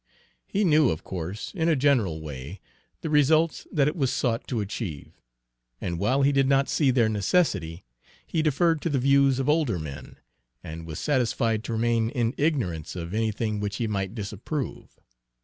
He 0.47 0.63
knew, 0.63 0.89
of 0.89 1.03
course, 1.03 1.53
in 1.53 1.69
a 1.69 1.75
general 1.75 2.21
way, 2.21 2.59
the 3.01 3.09
results 3.11 3.67
that 3.71 3.87
it 3.87 3.95
was 3.95 4.11
sought 4.11 4.47
to 4.47 4.59
achieve; 4.59 5.11
and 5.79 5.99
while 5.99 6.23
he 6.23 6.31
did 6.31 6.47
not 6.47 6.67
see 6.67 6.89
their 6.89 7.07
necessity, 7.07 7.85
he 8.25 8.41
deferred 8.41 8.81
to 8.81 8.89
the 8.89 8.97
views 8.97 9.37
of 9.37 9.47
older 9.47 9.77
men, 9.77 10.15
and 10.63 10.87
was 10.87 10.97
satisfied 10.97 11.63
to 11.65 11.73
remain 11.73 12.09
in 12.09 12.33
ignorance 12.37 12.95
of 12.95 13.13
anything 13.13 13.59
which 13.59 13.75
he 13.75 13.85
might 13.85 14.15
disapprove. 14.15 14.99